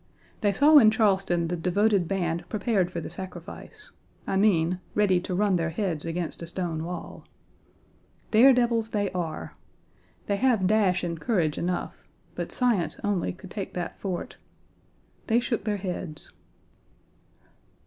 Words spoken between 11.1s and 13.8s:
courage enough, but science only could take